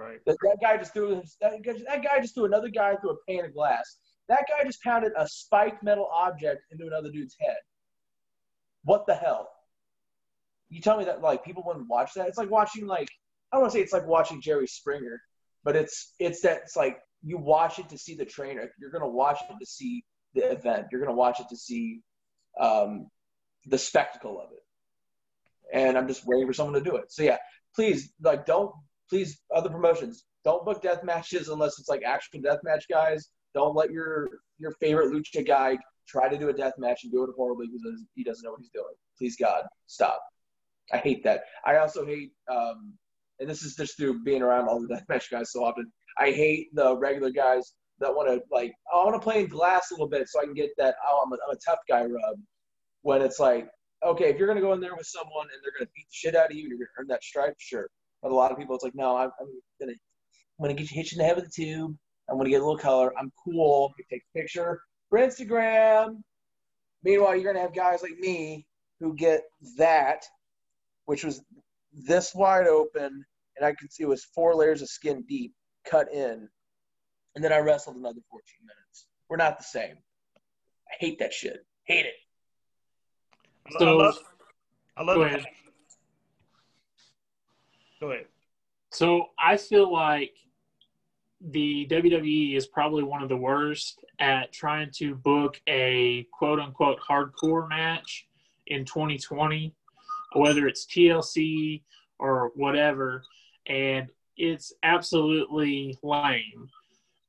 [0.00, 0.18] Right.
[0.26, 3.44] That, that guy just threw that, that guy just threw another guy through a pane
[3.44, 3.98] of glass.
[4.28, 7.56] That guy just pounded a spiked metal object into another dude's head.
[8.84, 9.48] What the hell?
[10.68, 12.28] You tell me that like people wouldn't watch that?
[12.28, 13.08] It's like watching like
[13.52, 15.20] I don't want to say it's like watching Jerry Springer,
[15.64, 18.70] but it's it's that it's like you watch it to see the trainer.
[18.80, 20.86] You're gonna watch it to see the event.
[20.90, 22.00] You're gonna watch it to see
[22.58, 23.08] um,
[23.66, 25.76] the spectacle of it.
[25.76, 27.12] And I'm just waiting for someone to do it.
[27.12, 27.38] So yeah,
[27.74, 28.72] please like don't
[29.10, 33.28] please other promotions don't book death matches unless it's like actual death match guys.
[33.54, 35.76] Don't let your your favorite lucha guy
[36.08, 38.60] try to do a death match and do it horribly because he doesn't know what
[38.60, 38.94] he's doing.
[39.18, 40.20] Please God, stop.
[40.92, 41.42] I hate that.
[41.64, 42.94] I also hate um,
[43.38, 45.90] and this is just through being around all the deathmatch guys so often.
[46.18, 49.90] I hate the regular guys that want to like, I want to play in glass
[49.90, 50.94] a little bit so I can get that.
[51.06, 52.36] Oh, I'm a, I'm a tough guy rub.
[53.02, 53.68] When it's like,
[54.04, 56.36] okay, if you're gonna go in there with someone and they're gonna beat the shit
[56.36, 57.88] out of you, and you're gonna earn that stripe, sure.
[58.22, 59.46] But a lot of people, it's like, no, I'm, I'm
[59.80, 61.96] gonna, I'm gonna get you hit in the head with a tube.
[62.28, 63.12] I'm gonna get a little color.
[63.18, 63.92] I'm cool.
[64.10, 66.22] Take a picture for Instagram.
[67.02, 68.66] Meanwhile, you're gonna have guys like me
[69.00, 69.42] who get
[69.78, 70.24] that,
[71.06, 71.42] which was
[71.92, 73.24] this wide open
[73.60, 75.52] and I could see it was four layers of skin deep,
[75.84, 76.48] cut in,
[77.34, 79.06] and then I wrestled another 14 minutes.
[79.28, 79.96] We're not the same.
[80.88, 81.64] I hate that shit.
[81.84, 82.14] Hate it.
[83.78, 84.18] So, I love,
[84.96, 85.44] I love
[88.00, 88.26] go ahead.
[88.90, 90.34] So I feel like
[91.40, 96.98] the WWE is probably one of the worst at trying to book a quote unquote
[97.00, 98.26] hardcore match
[98.66, 99.74] in 2020,
[100.34, 101.82] whether it's TLC
[102.18, 103.22] or whatever
[103.66, 106.68] and it's absolutely lame.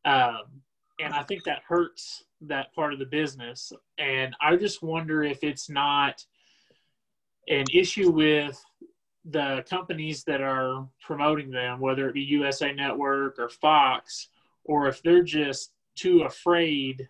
[0.05, 0.61] Um,
[0.99, 3.71] and I think that hurts that part of the business.
[3.97, 6.25] And I just wonder if it's not
[7.47, 8.59] an issue with
[9.25, 14.29] the companies that are promoting them, whether it be USA Network or Fox,
[14.63, 17.07] or if they're just too afraid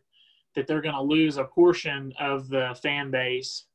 [0.56, 3.65] that they're going to lose a portion of the fan base.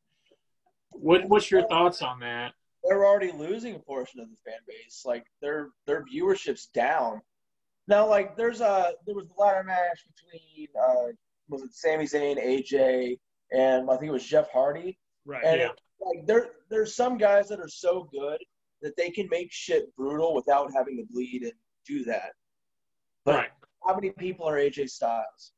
[0.90, 2.52] What, what's your thoughts on that?
[2.86, 5.02] they're already losing a portion of the fan base.
[5.04, 7.20] Like their their viewership's down.
[7.88, 11.12] Now, like there's a there was the ladder match between uh,
[11.48, 13.18] was it Sami Zayn, AJ,
[13.52, 14.98] and I think it was Jeff Hardy.
[15.24, 15.44] Right.
[15.44, 15.66] And yeah.
[15.66, 18.38] it, like there there's some guys that are so good
[18.82, 21.52] that they can make shit brutal without having to bleed and
[21.86, 22.32] do that.
[23.24, 23.50] But Right.
[23.86, 25.52] how many people are AJ Styles?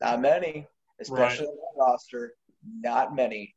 [0.00, 0.66] Not many,
[1.00, 2.36] especially on the roster.
[2.66, 3.54] Not many,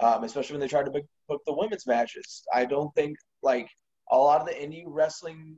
[0.00, 2.44] um, especially when they try to book, book the women's matches.
[2.52, 3.68] I don't think like
[4.10, 5.56] a lot of the indie wrestling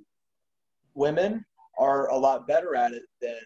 [0.95, 1.45] women
[1.79, 3.39] are a lot better at it than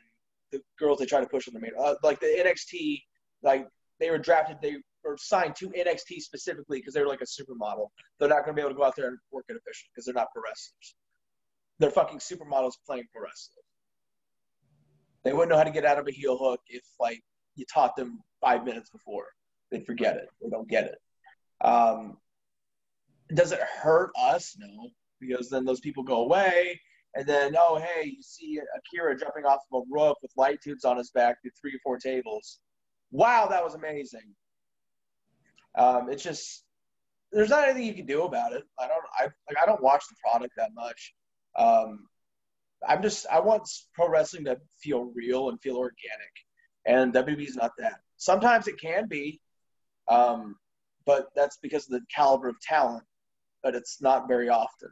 [0.50, 1.72] the girls they try to push on the main.
[1.78, 3.02] Uh, like the NXT,
[3.42, 3.68] like
[4.00, 7.88] they were drafted, they were signed to NXT specifically because they were like a supermodel.
[8.18, 10.06] They're not going to be able to go out there and work it officially because
[10.06, 10.94] they're not pro wrestlers.
[11.78, 13.64] They're fucking supermodels playing pro wrestlers.
[15.24, 17.20] They wouldn't know how to get out of a heel hook if like
[17.56, 19.26] you taught them five minutes before.
[19.70, 20.28] They'd forget it.
[20.42, 20.98] They don't get it.
[21.66, 22.18] Um,
[23.32, 24.54] does it hurt us?
[24.58, 24.90] No,
[25.20, 26.78] because then those people go away,
[27.14, 30.84] and then oh hey, you see Akira jumping off of a roof with light tubes
[30.84, 32.60] on his back through three or four tables.
[33.10, 34.34] Wow, that was amazing.
[35.76, 36.64] Um, it's just
[37.32, 38.64] there's not anything you can do about it.
[38.78, 41.14] I don't I like I don't watch the product that much.
[41.58, 42.06] Um,
[42.86, 46.32] I'm just I want pro wrestling to feel real and feel organic,
[46.86, 48.00] and WWE is not that.
[48.16, 49.40] Sometimes it can be,
[50.08, 50.56] um,
[51.06, 53.04] but that's because of the caliber of talent.
[53.62, 54.90] But it's not very often.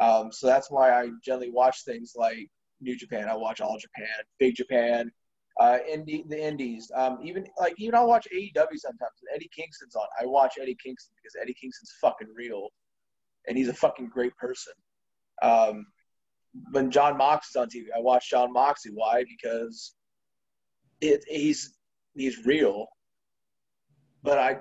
[0.00, 2.48] Um, so that's why I generally watch things like
[2.80, 3.28] New Japan.
[3.28, 5.12] I watch All Japan, Big Japan,
[5.60, 6.90] uh, indie, the Indies.
[6.94, 9.12] Um, even like even I'll watch AEW sometimes.
[9.34, 10.06] Eddie Kingston's on.
[10.18, 12.68] I watch Eddie Kingston because Eddie Kingston's fucking real,
[13.46, 14.72] and he's a fucking great person.
[15.42, 15.86] Um,
[16.72, 18.92] when John Mox is on TV, I watch John Moxley.
[18.94, 19.24] Why?
[19.28, 19.94] Because
[21.02, 21.76] it, he's
[22.14, 22.86] he's real.
[24.22, 24.56] But I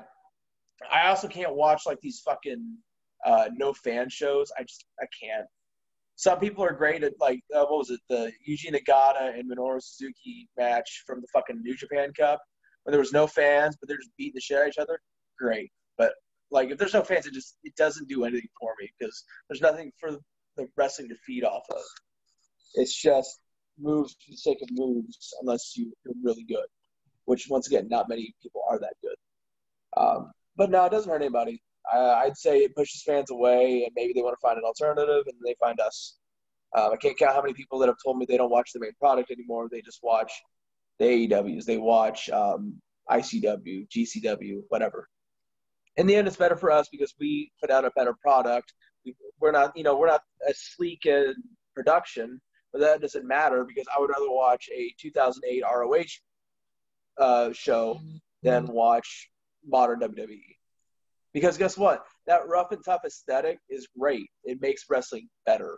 [0.91, 2.77] I also can't watch like these fucking
[3.25, 4.51] uh, no fan shows.
[4.59, 5.47] I just I can't.
[6.19, 9.81] Some people are great at like uh, what was it the Yuji Nagata and Minoru
[9.81, 12.41] Suzuki match from the fucking New Japan Cup
[12.83, 14.99] when there was no fans but they're just beating the shit out of each other.
[15.37, 16.11] Great, but
[16.51, 19.61] like if there's no fans, it just it doesn't do anything for me because there's
[19.61, 20.11] nothing for
[20.57, 21.81] the wrestling to feed off of.
[22.73, 23.39] It's just
[23.79, 26.67] moves for the sake of moves, unless you, are really good,
[27.23, 29.15] which once again, not many people are that good.
[29.95, 31.63] Um, but no, it doesn't hurt anybody.
[31.93, 35.23] I, would say it pushes fans away, and maybe they want to find an alternative,
[35.27, 36.17] and they find us.
[36.77, 38.79] Um, I can't count how many people that have told me they don't watch the
[38.79, 39.67] main product anymore.
[39.71, 40.31] They just watch
[40.99, 41.65] the AEWs.
[41.65, 45.07] They watch um, ICW, GCW, whatever.
[45.97, 48.71] In the end, it's better for us because we put out a better product
[49.39, 51.35] we're not, you know, we're not as sleek in
[51.73, 57.99] production, but that doesn't matter because I would rather watch a 2008 ROH uh, show
[58.43, 59.29] than watch
[59.65, 60.41] modern WWE.
[61.33, 62.05] Because guess what?
[62.27, 64.29] That rough and tough aesthetic is great.
[64.43, 65.77] It makes wrestling better.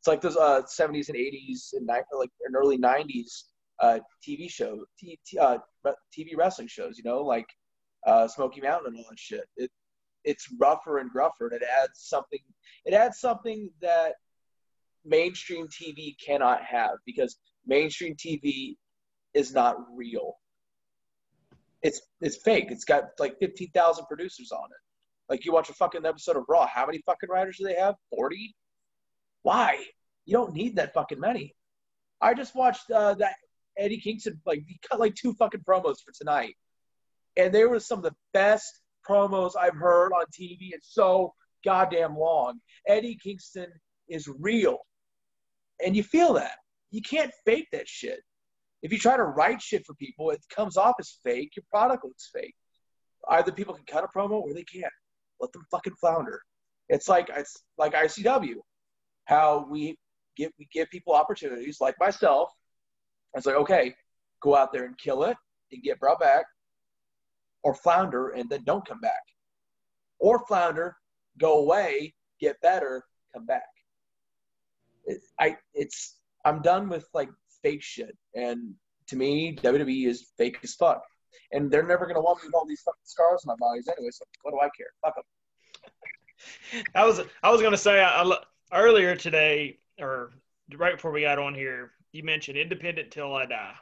[0.00, 3.44] It's like those uh, 70s and 80s and like an early 90s
[3.80, 6.98] uh, TV show, t- t- uh, TV wrestling shows.
[6.98, 7.46] You know, like
[8.06, 9.44] uh, Smoky Mountain and all that shit.
[9.56, 9.70] It,
[10.24, 11.48] it's rougher and gruffer.
[11.48, 12.40] And it adds something.
[12.84, 14.14] It adds something that
[15.04, 18.76] mainstream TV cannot have because mainstream TV
[19.34, 20.34] is not real.
[21.82, 22.66] It's it's fake.
[22.70, 25.30] It's got like fifteen thousand producers on it.
[25.32, 26.66] Like you watch a fucking episode of Raw.
[26.66, 27.94] How many fucking writers do they have?
[28.10, 28.54] Forty.
[29.42, 29.82] Why?
[30.24, 31.54] You don't need that fucking many.
[32.20, 33.34] I just watched uh, that
[33.76, 36.54] Eddie Kingston like he cut like two fucking promos for tonight,
[37.36, 40.70] and they were some of the best promos I've heard on TV.
[40.72, 42.60] It's so goddamn long.
[42.86, 43.68] Eddie Kingston
[44.08, 44.78] is real.
[45.84, 46.56] And you feel that.
[46.90, 48.20] You can't fake that shit.
[48.82, 51.52] If you try to write shit for people, it comes off as fake.
[51.56, 52.54] Your product looks fake.
[53.28, 54.92] Either people can cut a promo or they can't.
[55.40, 56.40] Let them fucking flounder.
[56.88, 58.56] It's like it's like ICW,
[59.26, 59.96] how we
[60.36, 62.50] give we give people opportunities, like myself.
[63.34, 63.94] It's like okay,
[64.42, 65.36] go out there and kill it
[65.70, 66.44] and get brought back,
[67.62, 69.22] or flounder and then don't come back.
[70.18, 70.96] Or flounder,
[71.38, 73.62] go away, get better, come back.
[75.04, 77.30] It, I it's I'm done with like
[77.62, 78.16] fake shit.
[78.34, 78.74] And
[79.08, 81.02] to me, WWE is fake as fuck.
[81.52, 84.10] And they're never gonna want me with all these fucking scars on my bodies anyway.
[84.12, 84.88] So what do I care?
[85.02, 86.84] Fuck them.
[86.94, 88.36] I was I was gonna say I, I,
[88.72, 90.32] earlier today or
[90.76, 93.74] right before we got on here, you mentioned independent till I die.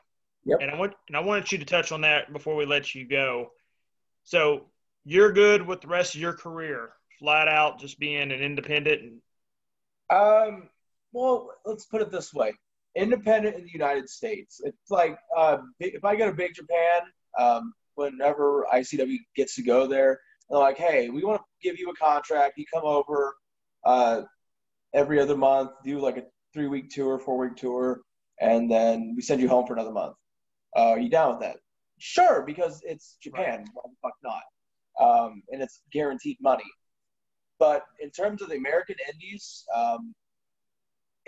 [0.45, 0.59] Yep.
[0.63, 3.07] And I want and I wanted you to touch on that before we let you
[3.07, 3.51] go.
[4.25, 4.67] So
[5.05, 9.03] you're good with the rest of your career, flat out just being an independent.
[9.03, 9.21] And-
[10.11, 10.69] Um.
[11.13, 12.53] Well, let's put it this way:
[12.97, 14.61] independent in the United States.
[14.65, 17.01] It's like uh, if I go to Big Japan,
[17.39, 21.91] um, whenever ICW gets to go there, they're like, "Hey, we want to give you
[21.91, 22.59] a contract.
[22.59, 23.35] You come over
[23.85, 24.23] uh,
[24.95, 28.01] every other month, do like a three-week tour, four-week tour,
[28.41, 30.17] and then we send you home for another month.
[30.77, 31.57] Uh, are you down with that?"
[31.99, 33.59] Sure, because it's Japan.
[33.59, 33.69] Right.
[33.75, 34.43] Why the fuck not?
[34.99, 36.65] Um, and it's guaranteed money.
[37.59, 40.15] But in terms of the American Indies, um,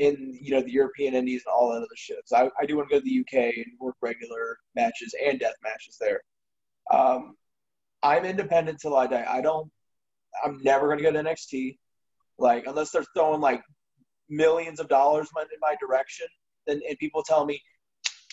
[0.02, 2.76] in you know the European Indies and all that other shit, so I, I do
[2.76, 6.20] want to go to the UK and work regular matches and death matches there.
[6.92, 7.36] Um,
[8.02, 9.24] I'm independent till I die.
[9.28, 9.70] I don't.
[10.44, 11.78] I'm never to go to NXT,
[12.38, 13.62] like unless they're throwing like
[14.28, 16.26] millions of dollars in my direction.
[16.66, 17.60] Then and people tell me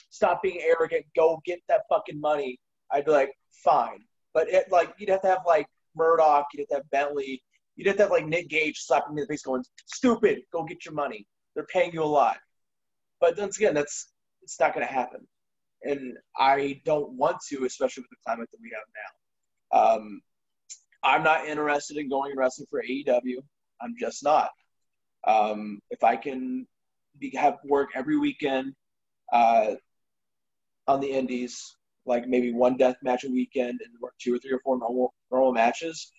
[0.09, 2.59] stop being arrogant, go get that fucking money,
[2.91, 3.31] I'd be like,
[3.63, 3.99] fine.
[4.33, 7.43] But it like you'd have to have like Murdoch, you'd have to have Bentley,
[7.75, 10.63] you'd have to have like Nick Gage slapping me in the face, going, "Stupid, go
[10.63, 11.27] get your money.
[11.55, 12.37] They're paying you a lot."
[13.19, 15.27] But once again, that's it's not going to happen,
[15.83, 19.95] and I don't want to, especially with the climate that we have now.
[19.95, 20.21] Um,
[21.03, 23.37] I'm not interested in going and wrestling for AEW.
[23.81, 24.49] I'm just not.
[25.25, 26.67] Um, if I can
[27.17, 28.73] be, have work every weekend,
[29.31, 29.75] uh,
[30.87, 34.51] on the indies, like maybe one death match a weekend and work two or three
[34.51, 36.11] or four normal normal matches,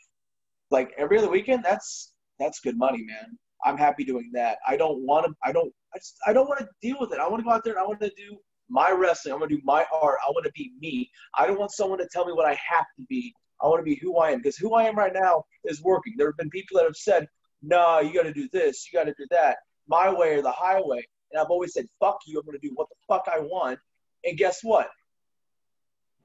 [0.71, 3.39] like every other weekend, that's that's good money, man.
[3.65, 4.59] I'm happy doing that.
[4.67, 5.35] I don't want to.
[5.45, 5.73] I don't.
[5.95, 6.17] I just.
[6.27, 7.19] I don't want to deal with it.
[7.19, 9.33] I want to go out there and I want to do my wrestling.
[9.33, 10.19] I want to do my art.
[10.27, 11.11] I want to be me.
[11.37, 13.35] I don't want someone to tell me what I have to be.
[13.63, 16.15] I want to be who I am because who I am right now is working.
[16.17, 17.27] There have been people that have said,
[17.63, 18.87] "No, you got to do this.
[18.91, 19.59] You got to do that.
[19.89, 22.39] My way or the highway." And I've always said, "Fuck you.
[22.39, 23.79] I'm going to do what the fuck I want."
[24.25, 24.89] And guess what?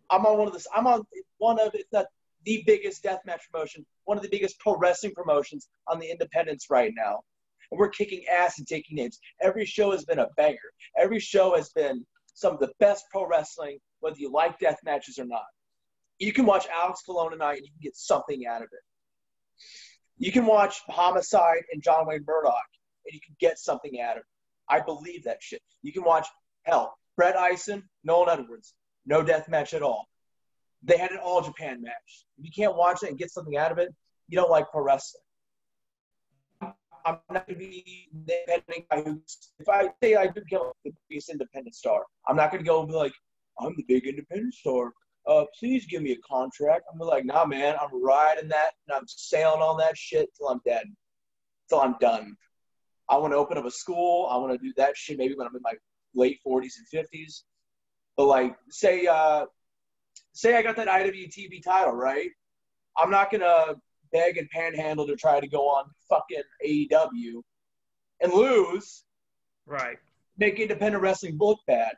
[0.09, 0.67] I'm on one of this.
[0.73, 1.03] I'm on
[1.37, 2.05] one of, if not
[2.45, 6.93] the biggest deathmatch promotion, one of the biggest pro wrestling promotions on the independents right
[6.95, 7.21] now.
[7.71, 9.19] And we're kicking ass and taking names.
[9.41, 10.57] Every show has been a banger.
[10.97, 12.05] Every show has been
[12.35, 15.45] some of the best pro wrestling, whether you like death matches or not.
[16.19, 19.63] You can watch Alex Colon tonight and you can get something out of it.
[20.17, 22.53] You can watch Homicide and John Wayne Murdoch
[23.05, 24.25] and you can get something out of it.
[24.69, 25.61] I believe that shit.
[25.81, 26.27] You can watch,
[26.63, 28.73] hell, Brett Ison, Nolan Edwards,
[29.05, 30.07] no death match at all.
[30.85, 32.25] They had an all Japan match.
[32.37, 33.93] If you can't watch it and get something out of it,
[34.27, 35.21] you don't like pro wrestling.
[37.05, 42.03] I'm not going to be if I say I do become the biggest independent star,
[42.27, 43.13] I'm not going to go and be like,
[43.59, 44.91] I'm the big independent star.
[45.27, 46.85] Uh, please give me a contract.
[46.91, 50.61] I'm like, nah, man, I'm riding that and I'm sailing on that shit till I'm
[50.65, 50.85] dead,
[51.69, 52.35] till I'm done.
[53.09, 54.27] I want to open up a school.
[54.31, 55.73] I want to do that shit maybe when I'm in my
[56.15, 57.43] late 40s and 50s.
[58.17, 59.45] But like, say, uh,
[60.35, 62.29] say I got that IWTV title, right?
[62.97, 63.75] I'm not gonna
[64.11, 67.41] beg and panhandle to try to go on fucking AEW
[68.21, 69.03] and lose.
[69.65, 69.97] Right.
[70.37, 71.93] Make independent wrestling look bad.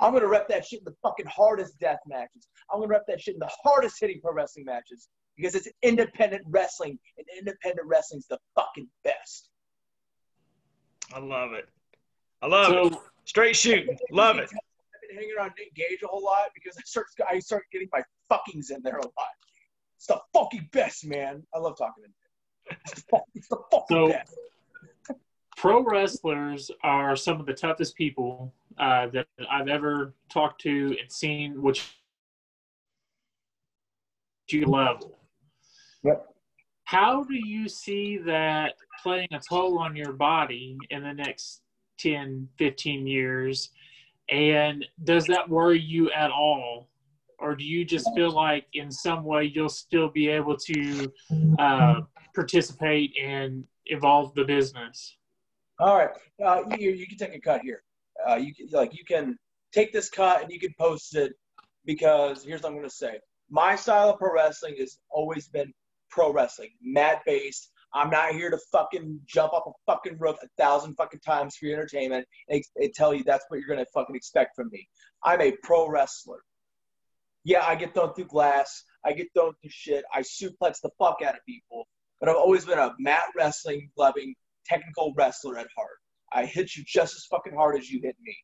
[0.00, 2.48] I'm gonna rep that shit in the fucking hardest death matches.
[2.72, 6.42] I'm gonna rep that shit in the hardest hitting pro wrestling matches because it's independent
[6.48, 9.50] wrestling, and independent wrestling's the fucking best.
[11.14, 11.68] I love it.
[12.42, 13.02] I love So- it.
[13.26, 13.98] Straight shooting.
[14.10, 14.48] Love it.
[15.08, 18.02] Been hanging around Nick Gage a whole lot because I start I start getting my
[18.30, 19.34] fuckings in there a lot.
[19.96, 21.42] It's the fucking best, man.
[21.54, 22.78] I love talking to him.
[22.86, 24.34] It's the, fuck, it's the fucking So- best.
[25.56, 31.10] pro wrestlers are some of the toughest people uh, that I've ever talked to and
[31.10, 31.96] seen, which
[34.50, 35.18] you level.
[36.04, 36.26] Yep.
[36.84, 41.62] How do you see that playing a toll on your body in the next
[41.98, 43.70] 10, 15 years?
[44.28, 46.88] And does that worry you at all?
[47.38, 51.12] Or do you just feel like in some way you'll still be able to
[51.58, 52.00] uh,
[52.34, 55.16] participate and evolve the business?
[55.78, 56.10] All right,
[56.42, 57.82] uh, you you can take a cut here.
[58.26, 59.38] Uh, you can, like you can
[59.72, 61.34] take this cut and you can post it
[61.84, 63.20] because here's what I'm going to say.
[63.50, 65.72] My style of pro wrestling has always been
[66.10, 67.70] pro wrestling, mat based.
[67.96, 71.64] I'm not here to fucking jump off a fucking roof a thousand fucking times for
[71.64, 74.86] your entertainment and, and tell you that's what you're to fucking expect from me.
[75.24, 76.40] I'm a pro wrestler.
[77.42, 78.82] Yeah, I get thrown through glass.
[79.02, 80.04] I get thrown through shit.
[80.12, 81.88] I suplex the fuck out of people.
[82.20, 84.34] But I've always been a mat wrestling loving
[84.66, 85.96] technical wrestler at heart.
[86.30, 88.36] I hit you just as fucking hard as you hit me.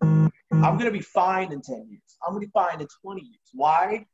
[0.00, 2.16] I'm gonna be fine in 10 years.
[2.26, 3.50] I'm gonna be fine in 20 years.
[3.52, 4.06] Why?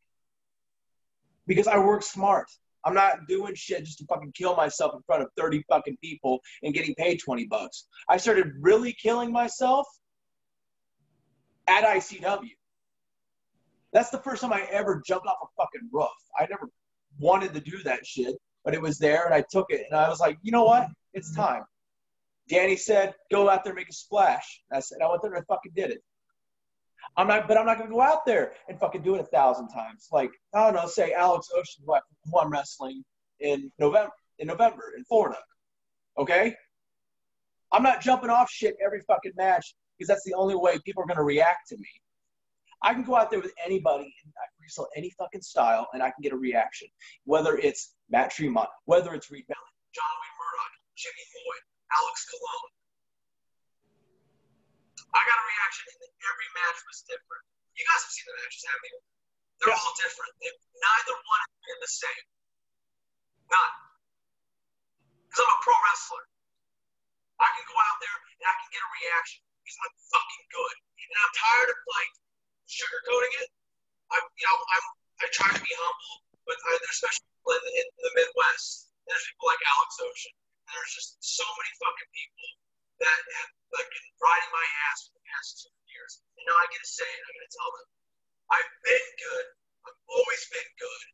[1.47, 2.49] Because I work smart.
[2.87, 6.39] I'm not doing shit just to fucking kill myself in front of 30 fucking people
[6.63, 7.89] and getting paid 20 bucks.
[8.09, 9.89] I started really killing myself
[11.67, 12.51] at ICW.
[13.93, 16.07] That's the first time I ever jumped off a fucking roof.
[16.39, 16.71] I never
[17.19, 20.09] wanted to do that shit, but it was there and I took it and I
[20.09, 20.87] was like, you know what?
[21.13, 21.65] It's time.
[22.49, 24.63] Danny said, go out there make a splash.
[24.73, 26.03] I said, I went there and I fucking did it.
[27.17, 29.69] I'm not, but I'm not gonna go out there and fucking do it a thousand
[29.69, 30.09] times.
[30.13, 33.05] Like, I don't know, say Alex Ocean, who I- who I'm wrestling
[33.41, 35.39] in November, in November in Florida.
[36.19, 36.57] Okay?
[37.73, 41.07] I'm not jumping off shit every fucking match because that's the only way people are
[41.07, 41.89] gonna react to me.
[42.83, 46.03] I can go out there with anybody and I can wrestle any fucking style and
[46.03, 46.89] I can get a reaction.
[47.25, 49.65] Whether it's Matt Tremont, whether it's Reed Bentley,
[49.95, 51.63] John Wayne Murdoch, Jimmy Floyd,
[51.97, 52.71] Alex Colon.
[55.17, 57.45] I got a reaction and then every match was different.
[57.73, 59.01] You guys have seen the matches, haven't you?
[59.57, 59.81] They're Yes.
[59.81, 60.33] all different.
[60.45, 62.25] They, neither one has been the same.
[63.49, 63.75] None.
[65.25, 66.25] Because I'm a pro wrestler.
[67.41, 70.77] I can go out there and I can get a reaction because I'm fucking good.
[71.01, 72.13] And I'm tired of like
[72.69, 73.49] sugarcoating it.
[74.13, 74.87] I, you know, I'm
[75.17, 78.93] I try to be humble, but I, there's especially people in the, in the Midwest.
[79.09, 80.35] There's people like Alex Ocean.
[80.69, 82.49] And there's just so many fucking people
[83.01, 86.23] that have like been riding my ass for the past two years.
[86.39, 87.21] And now I get to say it.
[87.21, 87.87] I got to tell them,
[88.53, 89.47] I've been good.
[89.87, 91.05] I've always been good.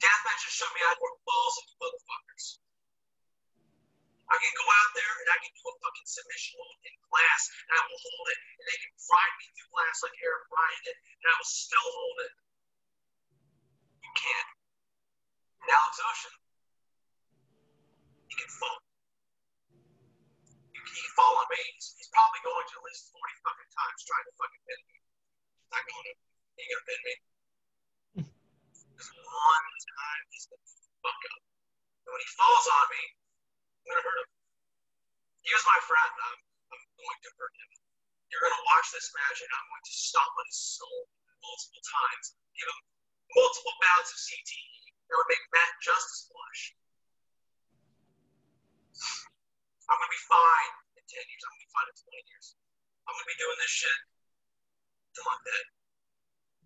[0.00, 2.60] Death matches showed me I work balls into motherfuckers.
[4.28, 7.42] I can go out there and I can do a fucking submission hold in glass
[7.68, 10.80] and I will hold it and they can grind me through glass like Eric Ryan
[10.84, 12.32] did and I will still hold it.
[14.00, 14.50] You can't.
[15.64, 16.34] And Alex Ocean,
[18.28, 18.83] he can fall.
[21.54, 24.96] He's, he's probably going to at least 40 fucking times trying to fucking pin me.
[24.98, 26.14] He's not going to.
[26.54, 27.14] He ain't gonna pin me.
[28.94, 30.70] Because one time he's gonna
[31.02, 31.42] fuck up.
[32.06, 34.30] And when he falls on me, I'm gonna hurt him.
[35.46, 36.12] He was my friend.
[36.14, 36.38] I'm,
[36.74, 37.70] I'm going to hurt him.
[38.30, 41.00] You're gonna watch this match, and I'm going to stomp on his soul
[41.42, 42.24] multiple times.
[42.54, 42.80] Give him
[43.34, 46.62] multiple bouts of CTE that would make Matt Justice blush.
[49.90, 50.83] I'm gonna be fine in
[51.14, 51.42] 10 years.
[51.46, 52.46] I'm gonna be fine in 20 years.
[53.06, 53.98] I'm gonna be doing this shit
[55.14, 55.66] till I'm dead.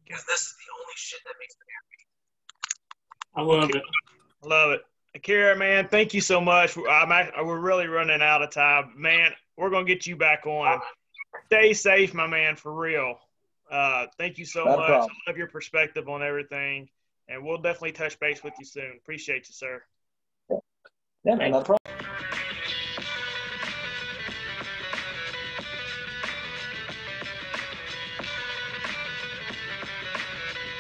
[0.08, 2.00] Because this is the only shit that makes me happy.
[3.36, 3.84] I love it.
[4.42, 4.82] I love it.
[5.14, 6.76] Akira, man, thank you so much.
[6.78, 8.94] I'm act- we're really running out of time.
[8.96, 10.80] Man, we're going to get you back on.
[11.46, 13.18] Stay safe, my man, for real.
[13.70, 14.86] Uh, thank you so No much.
[14.88, 15.10] problem.
[15.26, 16.88] I love your perspective on everything.
[17.28, 18.94] And we'll definitely touch base with you soon.
[18.96, 19.82] Appreciate you, sir.
[21.24, 21.78] Yeah, man, no problem.